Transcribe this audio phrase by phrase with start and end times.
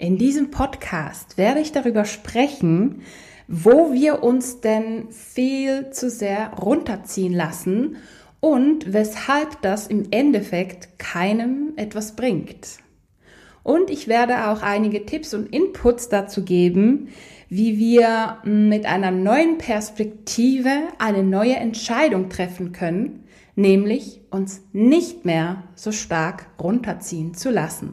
[0.00, 3.02] In diesem Podcast werde ich darüber sprechen,
[3.48, 7.96] wo wir uns denn viel zu sehr runterziehen lassen
[8.40, 12.78] und weshalb das im Endeffekt keinem etwas bringt.
[13.62, 17.08] Und ich werde auch einige Tipps und Inputs dazu geben,
[17.50, 23.24] wie wir mit einer neuen Perspektive eine neue Entscheidung treffen können,
[23.54, 27.92] nämlich uns nicht mehr so stark runterziehen zu lassen.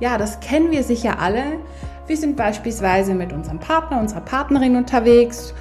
[0.00, 1.58] Ja, das kennen wir sicher alle.
[2.06, 5.54] Wir sind beispielsweise mit unserem Partner, unserer Partnerin unterwegs,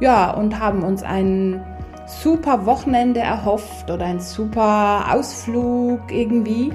[0.00, 1.64] ja, und haben uns ein
[2.06, 6.72] super Wochenende erhofft oder ein super Ausflug irgendwie.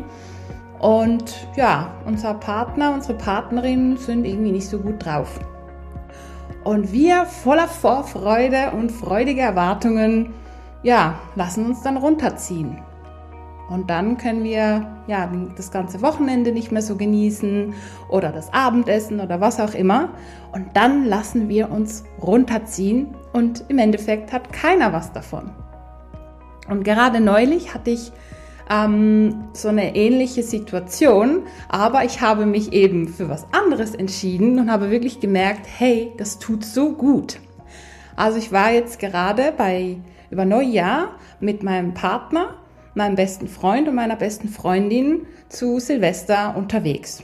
[0.79, 5.39] Und ja, unser Partner, unsere Partnerin sind irgendwie nicht so gut drauf.
[6.63, 10.33] Und wir voller Vorfreude und freudiger Erwartungen,
[10.83, 12.79] ja, lassen uns dann runterziehen.
[13.69, 17.73] Und dann können wir ja das ganze Wochenende nicht mehr so genießen
[18.09, 20.09] oder das Abendessen oder was auch immer.
[20.53, 25.51] Und dann lassen wir uns runterziehen und im Endeffekt hat keiner was davon.
[26.69, 28.11] Und gerade neulich hatte ich
[28.69, 34.71] ähm, so eine ähnliche Situation, aber ich habe mich eben für was anderes entschieden und
[34.71, 37.39] habe wirklich gemerkt, hey, das tut so gut.
[38.15, 39.97] Also ich war jetzt gerade bei
[40.29, 42.55] über Neujahr mit meinem Partner
[42.97, 47.23] meinem besten Freund und meiner besten Freundin zu Silvester unterwegs.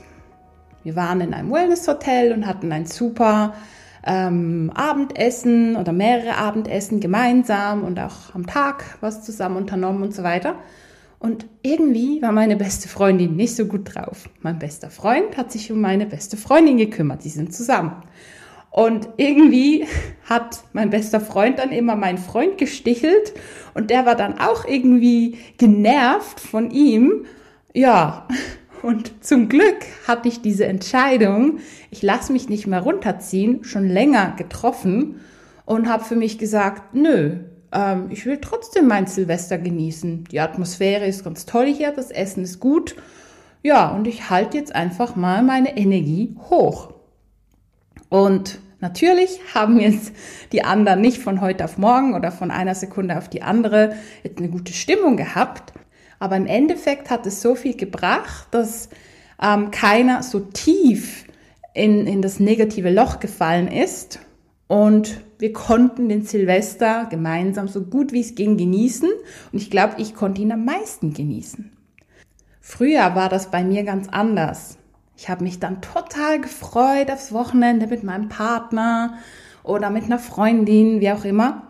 [0.82, 3.54] Wir waren in einem Wellness-Hotel und hatten ein super
[4.06, 10.22] ähm, Abendessen oder mehrere Abendessen gemeinsam und auch am Tag was zusammen unternommen und so
[10.22, 10.56] weiter.
[11.18, 14.28] Und irgendwie war meine beste Freundin nicht so gut drauf.
[14.40, 17.22] Mein bester Freund hat sich um meine beste Freundin gekümmert.
[17.22, 17.96] Sie sind zusammen.
[18.74, 19.86] Und irgendwie
[20.28, 23.32] hat mein bester Freund dann immer meinen Freund gestichelt
[23.72, 27.24] und der war dann auch irgendwie genervt von ihm.
[27.72, 28.26] Ja,
[28.82, 29.76] und zum Glück
[30.08, 31.60] hatte ich diese Entscheidung,
[31.92, 35.20] ich lasse mich nicht mehr runterziehen, schon länger getroffen
[35.66, 37.36] und habe für mich gesagt, nö,
[37.70, 40.24] ähm, ich will trotzdem mein Silvester genießen.
[40.32, 42.96] Die Atmosphäre ist ganz toll hier, das Essen ist gut.
[43.62, 46.92] Ja, und ich halte jetzt einfach mal meine Energie hoch.
[48.08, 50.12] Und Natürlich haben jetzt
[50.52, 53.96] die anderen nicht von heute auf morgen oder von einer Sekunde auf die andere
[54.36, 55.72] eine gute Stimmung gehabt,
[56.18, 58.90] aber im Endeffekt hat es so viel gebracht, dass
[59.42, 61.24] ähm, keiner so tief
[61.72, 64.18] in, in das negative Loch gefallen ist
[64.66, 69.08] und wir konnten den Silvester gemeinsam so gut wie es ging genießen
[69.50, 71.72] und ich glaube, ich konnte ihn am meisten genießen.
[72.60, 74.76] Früher war das bei mir ganz anders.
[75.16, 79.18] Ich habe mich dann total gefreut aufs Wochenende mit meinem Partner
[79.62, 81.68] oder mit einer Freundin, wie auch immer.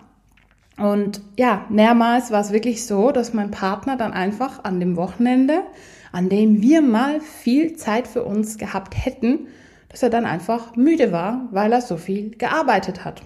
[0.77, 5.62] Und ja, mehrmals war es wirklich so, dass mein Partner dann einfach an dem Wochenende,
[6.10, 9.49] an dem wir mal viel Zeit für uns gehabt hätten,
[9.88, 13.22] dass er dann einfach müde war, weil er so viel gearbeitet hat.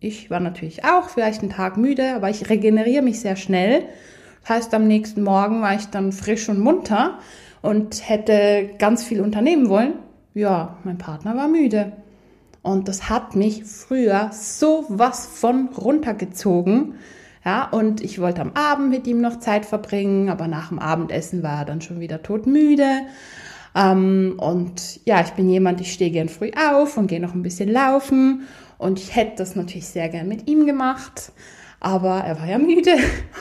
[0.00, 3.84] Ich war natürlich auch vielleicht einen Tag müde, aber ich regeneriere mich sehr schnell.
[4.42, 7.18] Das heißt, am nächsten Morgen war ich dann frisch und munter
[7.62, 9.94] und hätte ganz viel unternehmen wollen.
[10.34, 11.92] Ja, mein Partner war müde.
[12.62, 16.94] Und das hat mich früher so was von runtergezogen.
[17.44, 21.42] Ja, und ich wollte am Abend mit ihm noch Zeit verbringen, aber nach dem Abendessen
[21.42, 23.02] war er dann schon wieder todmüde.
[23.74, 27.42] Ähm, und ja, ich bin jemand, ich stehe gern früh auf und gehe noch ein
[27.42, 28.46] bisschen laufen.
[28.76, 31.32] Und ich hätte das natürlich sehr gern mit ihm gemacht.
[31.80, 32.96] Aber er war ja müde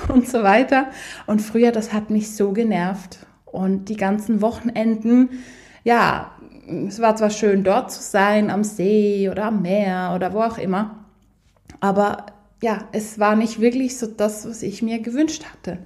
[0.07, 0.87] und so weiter.
[1.27, 3.19] Und früher, das hat mich so genervt.
[3.51, 5.29] Und die ganzen Wochenenden,
[5.83, 6.31] ja,
[6.87, 10.57] es war zwar schön dort zu sein, am See oder am Meer oder wo auch
[10.57, 11.05] immer,
[11.79, 12.25] aber
[12.61, 15.79] ja, es war nicht wirklich so das, was ich mir gewünscht hatte.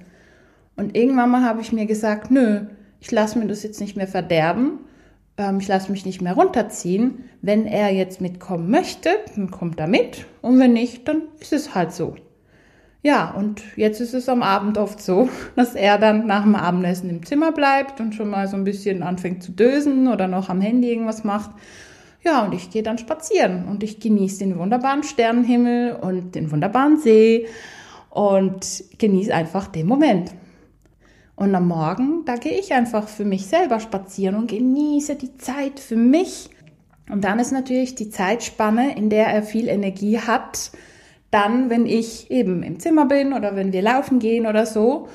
[0.76, 2.62] Und irgendwann mal habe ich mir gesagt, nö,
[3.00, 4.80] ich lasse mir das jetzt nicht mehr verderben,
[5.36, 7.24] ähm, ich lasse mich nicht mehr runterziehen.
[7.42, 11.74] Wenn er jetzt mitkommen möchte, dann kommt er mit und wenn nicht, dann ist es
[11.74, 12.16] halt so.
[13.04, 17.10] Ja, und jetzt ist es am Abend oft so, dass er dann nach dem Abendessen
[17.10, 20.62] im Zimmer bleibt und schon mal so ein bisschen anfängt zu dösen oder noch am
[20.62, 21.50] Handy irgendwas macht.
[22.22, 26.96] Ja, und ich gehe dann spazieren und ich genieße den wunderbaren Sternenhimmel und den wunderbaren
[26.96, 27.46] See
[28.08, 30.30] und genieße einfach den Moment.
[31.36, 35.78] Und am Morgen, da gehe ich einfach für mich selber spazieren und genieße die Zeit
[35.78, 36.48] für mich.
[37.10, 40.70] Und dann ist natürlich die Zeitspanne, in der er viel Energie hat,
[41.34, 45.08] dann, wenn ich eben im Zimmer bin oder wenn wir laufen gehen oder so.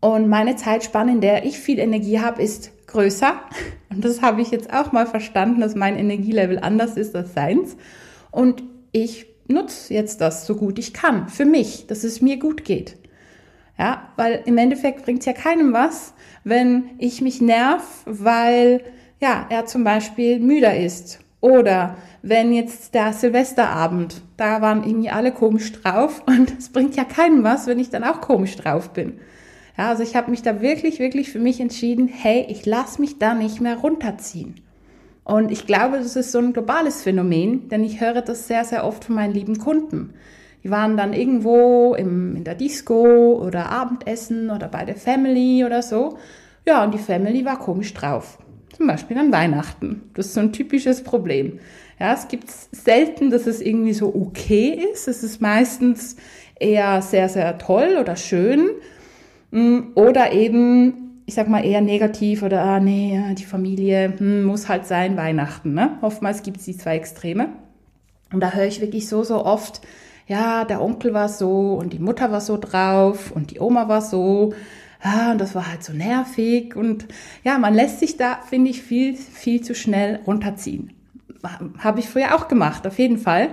[0.00, 3.40] Und meine Zeitspanne, in der ich viel Energie habe, ist größer.
[3.90, 7.76] Und das habe ich jetzt auch mal verstanden, dass mein Energielevel anders ist als seins.
[8.30, 8.62] Und
[8.92, 12.96] ich nutze jetzt das so gut ich kann für mich, dass es mir gut geht.
[13.78, 16.14] Ja, weil im Endeffekt bringt es ja keinem was,
[16.44, 18.82] wenn ich mich nerv, weil
[19.20, 21.23] ja, er zum Beispiel müder ist.
[21.44, 27.04] Oder wenn jetzt der Silvesterabend, da waren irgendwie alle komisch drauf und es bringt ja
[27.04, 29.18] keinem was, wenn ich dann auch komisch drauf bin.
[29.76, 33.18] Ja, also ich habe mich da wirklich, wirklich für mich entschieden, hey, ich lasse mich
[33.18, 34.54] da nicht mehr runterziehen.
[35.22, 38.86] Und ich glaube, das ist so ein globales Phänomen, denn ich höre das sehr, sehr
[38.86, 40.14] oft von meinen lieben Kunden.
[40.62, 45.82] Die waren dann irgendwo im, in der Disco oder Abendessen oder bei der Family oder
[45.82, 46.16] so.
[46.66, 48.38] Ja, und die Family war komisch drauf.
[48.76, 50.10] Zum Beispiel an Weihnachten.
[50.14, 51.60] Das ist so ein typisches Problem.
[52.00, 55.06] Ja, es gibt selten, dass es irgendwie so okay ist.
[55.06, 56.16] Es ist meistens
[56.58, 58.70] eher sehr, sehr toll oder schön.
[59.50, 64.68] Mm, oder eben ich sag mal, eher negativ oder, ah, nee, die Familie hm, muss
[64.68, 65.72] halt sein, Weihnachten.
[65.72, 65.98] Ne?
[66.02, 67.48] Oftmals gibt es die zwei Extreme.
[68.32, 69.80] Und da höre ich wirklich so, so oft,
[70.26, 74.02] ja, der Onkel war so und die Mutter war so drauf und die Oma war
[74.02, 74.52] so.
[75.06, 76.74] Ah, und das war halt so nervig.
[76.74, 77.06] Und
[77.44, 80.94] ja, man lässt sich da, finde ich, viel, viel zu schnell runterziehen.
[81.78, 83.50] Habe ich früher auch gemacht, auf jeden Fall.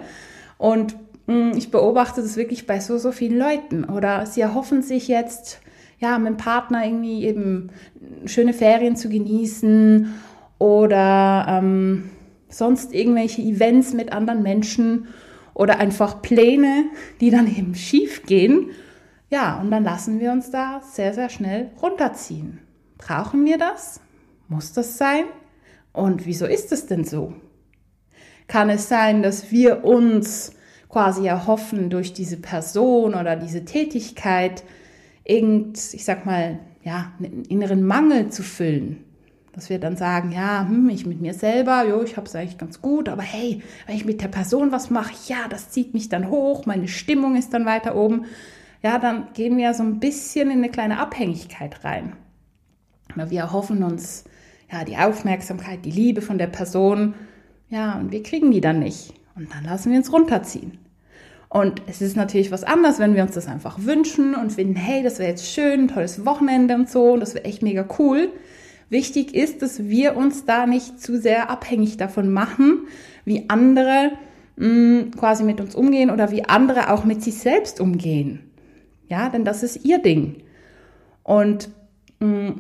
[0.58, 0.96] Und
[1.28, 3.84] mh, hm, ich beobachte das wirklich bei so, so vielen Leuten.
[3.84, 5.60] Oder sie erhoffen sich jetzt,
[6.00, 7.70] ja, mit dem Partner irgendwie eben
[8.26, 10.14] schöne Ferien zu genießen
[10.58, 12.12] oder ähm,
[12.48, 15.08] sonst irgendwelche Events mit anderen Menschen
[15.54, 16.86] oder einfach Pläne,
[17.20, 18.70] die dann eben schief gehen.
[19.32, 22.60] Ja, und dann lassen wir uns da sehr, sehr schnell runterziehen.
[22.98, 24.02] Brauchen wir das?
[24.50, 25.24] Muss das sein?
[25.94, 27.34] Und wieso ist es denn so?
[28.48, 30.52] Kann es sein, dass wir uns
[30.90, 34.66] quasi erhoffen durch diese Person oder diese Tätigkeit,
[35.24, 39.06] irgend, ich sag mal, ja, einen inneren Mangel zu füllen.
[39.54, 42.58] Dass wir dann sagen, ja, hm, ich mit mir selber, jo, ich habe es eigentlich
[42.58, 46.10] ganz gut, aber hey, wenn ich mit der Person was mache, ja, das zieht mich
[46.10, 48.26] dann hoch, meine Stimmung ist dann weiter oben.
[48.84, 52.14] Ja, dann gehen wir so ein bisschen in eine kleine Abhängigkeit rein.
[53.16, 54.24] Wir erhoffen uns
[54.72, 57.14] ja die Aufmerksamkeit, die Liebe von der Person,
[57.70, 59.14] ja, und wir kriegen die dann nicht.
[59.36, 60.78] Und dann lassen wir uns runterziehen.
[61.50, 65.04] Und es ist natürlich was anderes, wenn wir uns das einfach wünschen und finden, hey,
[65.04, 68.30] das wäre jetzt schön, tolles Wochenende und so, und das wäre echt mega cool.
[68.90, 72.88] Wichtig ist, dass wir uns da nicht zu sehr abhängig davon machen,
[73.26, 74.12] wie andere
[74.56, 78.51] mh, mm, quasi mit uns umgehen oder wie andere auch mit sich selbst umgehen.
[79.12, 80.42] Ja, denn das ist ihr Ding.
[81.24, 81.70] Und
[82.20, 82.52] mm,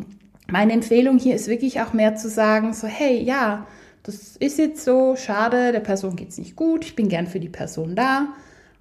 [0.52, 3.66] meine Empfehlung hier ist wirklich auch mehr zu sagen, so, hey, ja,
[4.04, 7.50] das ist jetzt so, schade, der Person geht's nicht gut, ich bin gern für die
[7.50, 8.28] Person da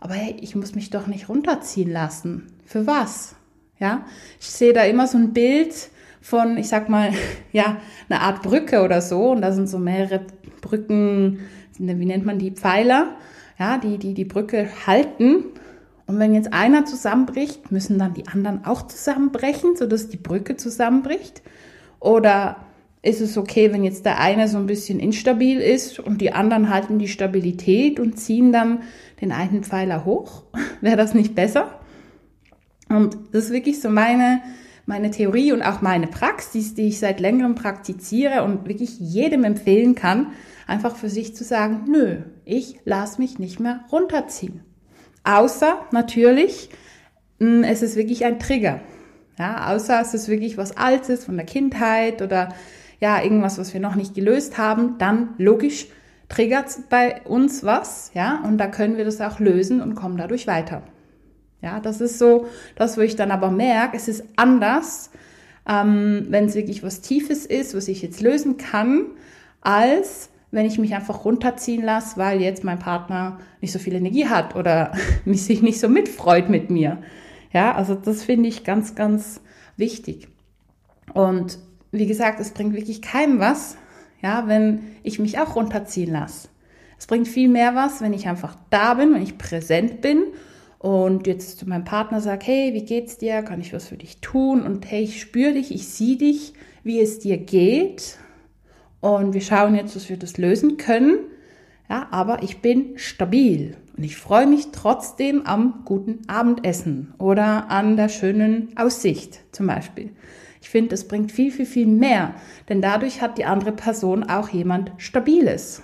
[0.01, 2.47] aber hey, ich muss mich doch nicht runterziehen lassen.
[2.65, 3.37] Für was?
[3.79, 4.05] Ja,
[4.41, 5.91] ich sehe da immer so ein Bild
[6.21, 7.13] von, ich sag mal,
[7.53, 7.77] ja,
[8.09, 9.31] eine Art Brücke oder so.
[9.31, 10.27] Und da sind so mehrere
[10.63, 11.41] Brücken,
[11.79, 13.17] wie nennt man die Pfeiler,
[13.59, 15.45] ja, die, die die Brücke halten.
[16.11, 21.41] Und wenn jetzt einer zusammenbricht, müssen dann die anderen auch zusammenbrechen, sodass die Brücke zusammenbricht?
[22.01, 22.57] Oder
[23.01, 26.69] ist es okay, wenn jetzt der eine so ein bisschen instabil ist und die anderen
[26.69, 28.83] halten die Stabilität und ziehen dann
[29.21, 30.43] den einen Pfeiler hoch?
[30.81, 31.79] Wäre das nicht besser?
[32.89, 34.43] Und das ist wirklich so meine,
[34.87, 39.95] meine Theorie und auch meine Praxis, die ich seit längerem praktiziere und wirklich jedem empfehlen
[39.95, 40.33] kann,
[40.67, 44.65] einfach für sich zu sagen, nö, ich lasse mich nicht mehr runterziehen.
[45.25, 46.71] Außer natürlich,
[47.39, 48.81] hm, es ist wirklich ein Trigger.
[49.39, 52.51] Ja, außer es ist wirklich was Altes von der Kindheit oder
[53.01, 55.87] ja, irgendwas, was wir noch nicht gelöst haben, dann logisch
[56.29, 60.47] triggert bei uns was, ja, und da können wir das auch lösen und kommen dadurch
[60.47, 60.83] weiter.
[61.63, 62.47] Ja, das ist so
[62.77, 65.11] das, wo ich dann aber merke, es ist anders,
[65.69, 69.07] ähm, wenn es wirklich was Tiefes ist, was ich jetzt lösen kann,
[69.61, 74.27] als wenn ich mich einfach runterziehen lasse, weil jetzt mein Partner nicht so viel Energie
[74.27, 74.93] hat oder
[75.25, 76.99] mich sich nicht so mitfreut mit mir.
[77.53, 79.41] Ja, also das finde ich ganz, ganz
[79.77, 80.29] wichtig.
[81.15, 81.59] Und
[81.93, 83.77] wie gesagt, es bringt wirklich keinem was,
[84.23, 86.49] ja, wenn ich mich auch runterziehen lasse.
[86.99, 90.23] Es bringt viel mehr was, wenn ich einfach da bin, wenn ich präsent bin
[90.79, 93.43] und jetzt zu meinem Partner sage, hey, wie geht's dir?
[93.43, 94.63] Kann ich was für dich tun?
[94.63, 96.53] Und hey, ich spüre dich, ich sehe dich,
[96.85, 98.19] wie es dir geht.
[99.01, 101.19] Und wir schauen jetzt, dass wir das lösen können.
[101.89, 107.97] Ja, aber ich bin stabil und ich freue mich trotzdem am guten Abendessen oder an
[107.97, 110.11] der schönen Aussicht zum Beispiel.
[110.63, 112.35] Ich finde, es bringt viel, viel, viel mehr,
[112.69, 115.83] denn dadurch hat die andere Person auch jemand Stabiles.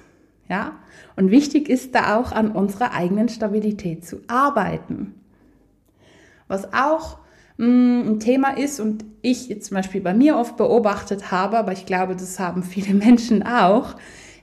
[0.48, 0.76] Ja?
[1.16, 5.14] Und wichtig ist da auch an unserer eigenen Stabilität zu arbeiten.
[6.46, 7.18] Was auch
[7.58, 12.14] ein Thema ist und ich zum Beispiel bei mir oft beobachtet habe, aber ich glaube,
[12.14, 13.94] das haben viele Menschen auch,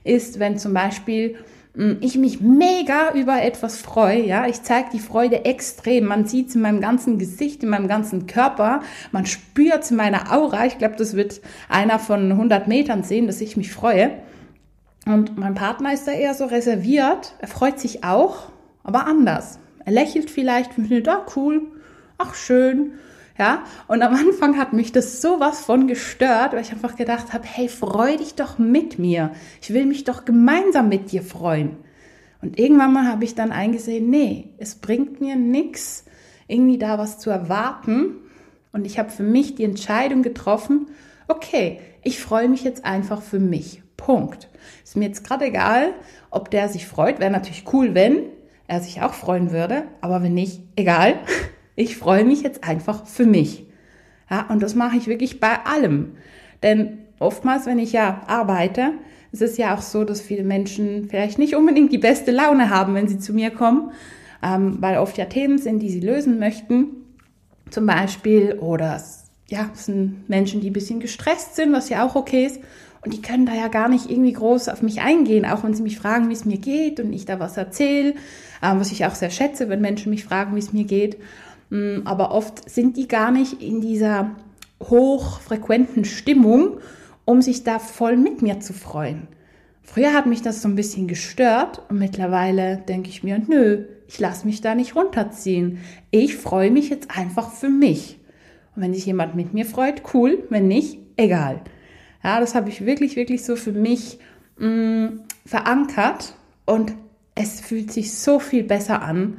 [0.02, 1.36] ist, wenn zum Beispiel
[1.74, 6.48] hm, ich mich mega über etwas freue, ja, ich zeige die Freude extrem, man sieht
[6.48, 8.80] es in meinem ganzen Gesicht, in meinem ganzen Körper,
[9.12, 13.26] man spürt es in meiner Aura, ich glaube, das wird einer von 100 Metern sehen,
[13.26, 14.10] dass ich mich freue.
[15.06, 18.48] Und mein Partner ist da eher so reserviert, er freut sich auch,
[18.82, 19.58] aber anders.
[19.84, 21.62] Er lächelt vielleicht, findet, ah, cool,
[22.18, 22.92] ach schön,
[23.36, 27.44] ja, und am Anfang hat mich das sowas von gestört, weil ich einfach gedacht habe,
[27.44, 29.32] hey, freu dich doch mit mir.
[29.60, 31.76] Ich will mich doch gemeinsam mit dir freuen.
[32.40, 36.04] Und irgendwann mal habe ich dann eingesehen, nee, es bringt mir nichts,
[36.46, 38.16] irgendwie da was zu erwarten.
[38.70, 40.88] Und ich habe für mich die Entscheidung getroffen,
[41.26, 43.82] okay, ich freue mich jetzt einfach für mich.
[43.96, 44.48] Punkt.
[44.84, 45.94] Ist mir jetzt gerade egal,
[46.30, 47.18] ob der sich freut.
[47.18, 48.24] Wäre natürlich cool, wenn
[48.68, 49.84] er sich auch freuen würde.
[50.02, 51.18] Aber wenn nicht, egal.
[51.76, 53.66] Ich freue mich jetzt einfach für mich.
[54.30, 56.12] Ja, und das mache ich wirklich bei allem.
[56.62, 58.92] Denn oftmals, wenn ich ja arbeite,
[59.32, 62.94] ist es ja auch so, dass viele Menschen vielleicht nicht unbedingt die beste Laune haben,
[62.94, 63.90] wenn sie zu mir kommen,
[64.42, 66.86] ähm, weil oft ja Themen sind, die sie lösen möchten,
[67.70, 69.02] zum Beispiel, oder
[69.48, 72.60] ja, es sind Menschen, die ein bisschen gestresst sind, was ja auch okay ist.
[73.04, 75.82] Und die können da ja gar nicht irgendwie groß auf mich eingehen, auch wenn sie
[75.82, 78.14] mich fragen, wie es mir geht und ich da was erzähle,
[78.62, 81.18] ähm, was ich auch sehr schätze, wenn Menschen mich fragen, wie es mir geht.
[81.74, 84.36] Mm, aber oft sind die gar nicht in dieser
[84.80, 86.78] hochfrequenten Stimmung,
[87.24, 89.26] um sich da voll mit mir zu freuen.
[89.82, 94.20] Früher hat mich das so ein bisschen gestört und mittlerweile denke ich mir, nö, ich
[94.20, 95.78] lasse mich da nicht runterziehen.
[96.12, 98.20] Ich freue mich jetzt einfach für mich.
[98.76, 101.60] Und wenn sich jemand mit mir freut, cool, wenn nicht, egal.
[102.22, 104.20] Ja, das habe ich wirklich, wirklich so für mich
[104.58, 106.92] mh, mm, verankert und
[107.34, 109.38] es fühlt sich so viel besser an,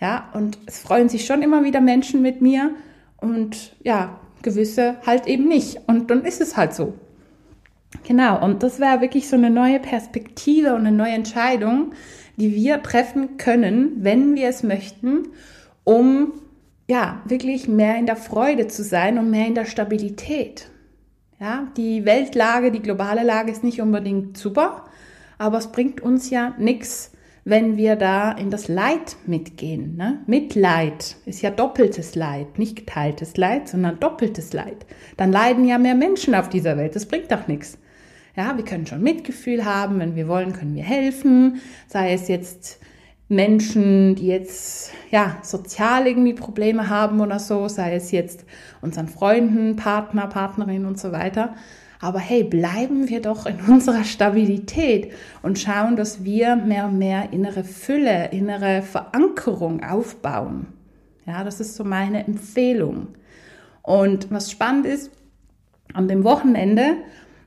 [0.00, 2.70] ja, und es freuen sich schon immer wieder Menschen mit mir
[3.18, 5.80] und ja, gewisse halt eben nicht.
[5.86, 6.94] Und dann ist es halt so.
[8.06, 11.92] Genau, und das wäre wirklich so eine neue Perspektive und eine neue Entscheidung,
[12.36, 15.28] die wir treffen können, wenn wir es möchten,
[15.84, 16.32] um
[16.88, 20.68] ja, wirklich mehr in der Freude zu sein und mehr in der Stabilität.
[21.38, 24.86] Ja, die Weltlage, die globale Lage ist nicht unbedingt super,
[25.38, 27.09] aber es bringt uns ja nichts,
[27.44, 29.96] wenn wir da in das Leid mitgehen.
[29.96, 30.20] Ne?
[30.26, 34.86] Mitleid ist ja doppeltes Leid, nicht geteiltes Leid, sondern doppeltes Leid.
[35.16, 36.96] Dann leiden ja mehr Menschen auf dieser Welt.
[36.96, 37.78] Das bringt doch nichts.
[38.36, 41.60] Ja, wir können schon Mitgefühl haben, wenn wir wollen, können wir helfen.
[41.88, 42.80] Sei es jetzt
[43.28, 48.44] Menschen, die jetzt ja sozial irgendwie Probleme haben oder so, sei es jetzt
[48.80, 51.54] unseren Freunden, Partner, Partnerin und so weiter.
[52.00, 57.32] Aber hey, bleiben wir doch in unserer Stabilität und schauen, dass wir mehr und mehr
[57.32, 60.66] innere Fülle, innere Verankerung aufbauen.
[61.26, 63.08] Ja, das ist so meine Empfehlung.
[63.82, 65.10] Und was spannend ist,
[65.92, 66.96] an dem Wochenende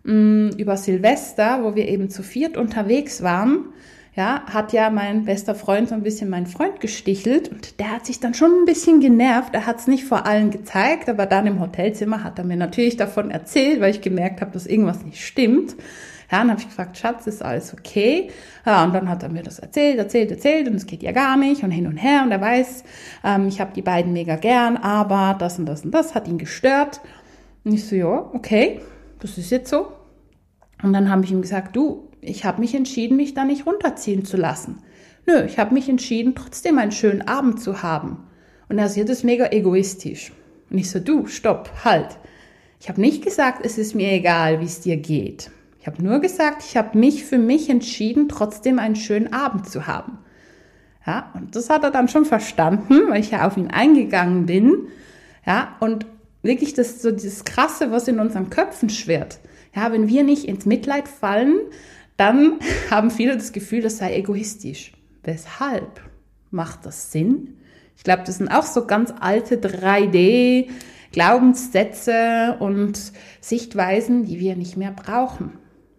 [0.03, 3.65] mh, mm, über Silvester, wo wir eben zu viert unterwegs waren,
[4.15, 8.05] ja, hat ja mein bester Freund so ein bisschen meinen Freund gestichelt und der hat
[8.05, 9.55] sich dann schon ein bisschen genervt.
[9.55, 12.95] Er hat es nicht vor allen gezeigt, aber dann im Hotelzimmer hat er mir natürlich
[12.95, 15.75] davon erzählt, weil ich gemerkt habe, dass irgendwas nicht stimmt.
[16.31, 18.29] Ja, dann habe ich gefragt, Schatz, ist alles okay?
[18.65, 21.35] Ja, und dann hat er mir das erzählt, erzählt, erzählt und es geht ja gar
[21.35, 22.83] nicht und hin und her und er weiß,
[23.23, 26.37] ähm, ich habe die beiden mega gern, aber das und das und das hat ihn
[26.37, 27.01] gestört.
[27.63, 28.79] Und ich so, ja, okay,
[29.19, 29.87] das ist jetzt so.
[30.83, 34.25] Und dann habe ich ihm gesagt, du, ich habe mich entschieden, mich da nicht runterziehen
[34.25, 34.79] zu lassen.
[35.25, 38.27] Nö, ich habe mich entschieden, trotzdem einen schönen Abend zu haben.
[38.69, 40.31] Und er sieht es mega egoistisch.
[40.69, 42.17] Und ich so, du, stopp, halt.
[42.79, 45.51] Ich habe nicht gesagt, es ist mir egal, wie es dir geht.
[45.79, 49.87] Ich habe nur gesagt, ich habe mich für mich entschieden, trotzdem einen schönen Abend zu
[49.87, 50.17] haben.
[51.05, 54.87] Ja, und das hat er dann schon verstanden, weil ich ja auf ihn eingegangen bin.
[55.45, 56.05] Ja, und
[56.41, 59.39] wirklich das so dieses Krasse, was in unseren Köpfen schwirrt.
[59.75, 61.59] Ja, wenn wir nicht ins Mitleid fallen,
[62.17, 64.93] dann haben viele das Gefühl, das sei egoistisch.
[65.23, 66.01] Weshalb?
[66.51, 67.57] Macht das Sinn?
[67.97, 70.69] Ich glaube, das sind auch so ganz alte 3D
[71.11, 75.53] Glaubenssätze und Sichtweisen, die wir nicht mehr brauchen.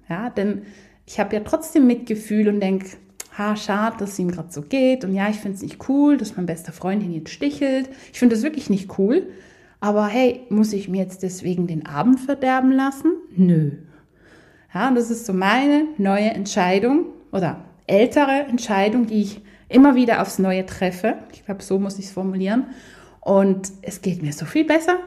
[0.08, 0.62] Ja, denn
[1.06, 2.88] ich habe ja trotzdem Mitgefühl und denke,
[3.36, 5.04] ha, schade, dass es ihm gerade so geht.
[5.04, 7.88] Und ja, ich finde es nicht cool, dass mein bester Freund ihn jetzt stichelt.
[8.12, 9.28] Ich finde das wirklich nicht cool.
[9.80, 13.12] Aber hey, muss ich mir jetzt deswegen den Abend verderben lassen?
[13.36, 13.72] Nö.
[14.74, 20.20] Ja, und das ist so meine neue Entscheidung oder ältere Entscheidung, die ich immer wieder
[20.20, 21.18] aufs Neue treffe.
[21.32, 22.66] Ich glaube, so muss ich es formulieren.
[23.20, 24.98] Und es geht mir so viel besser.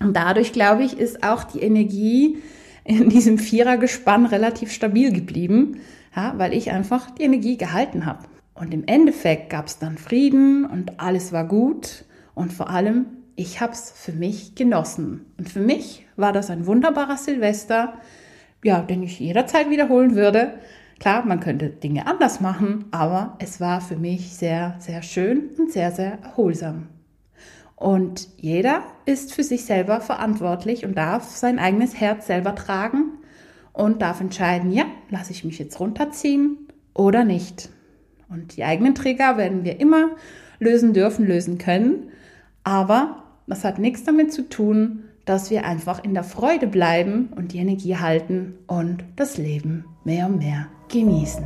[0.00, 2.42] Und dadurch, glaube ich, ist auch die Energie
[2.84, 5.80] in diesem Vierergespann relativ stabil geblieben,
[6.14, 8.24] ja, weil ich einfach die Energie gehalten habe.
[8.54, 12.04] Und im Endeffekt gab es dann Frieden und alles war gut
[12.34, 15.26] und vor allem, ich habe es für mich genossen.
[15.36, 17.94] Und für mich war das ein wunderbarer Silvester,
[18.64, 20.54] ja, den ich jederzeit wiederholen würde.
[20.98, 25.70] Klar, man könnte Dinge anders machen, aber es war für mich sehr, sehr schön und
[25.70, 26.88] sehr, sehr erholsam.
[27.76, 33.18] Und jeder ist für sich selber verantwortlich und darf sein eigenes Herz selber tragen
[33.74, 37.68] und darf entscheiden, ja, lasse ich mich jetzt runterziehen oder nicht.
[38.30, 40.12] Und die eigenen Trigger werden wir immer
[40.58, 42.10] lösen dürfen, lösen können.
[42.64, 47.52] Aber das hat nichts damit zu tun, dass wir einfach in der Freude bleiben und
[47.52, 51.44] die Energie halten und das Leben mehr und mehr genießen.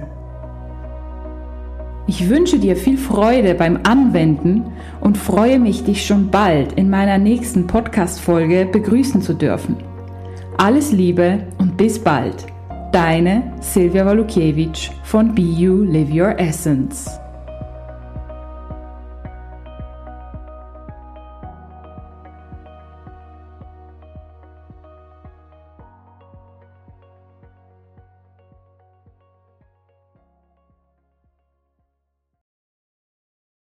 [2.07, 7.19] Ich wünsche dir viel Freude beim Anwenden und freue mich, dich schon bald in meiner
[7.19, 9.77] nächsten Podcast-Folge begrüßen zu dürfen.
[10.59, 12.47] Alles Liebe und bis bald.
[12.93, 17.21] Deine Silvia Walukiewicz von Be You Live Your Essence.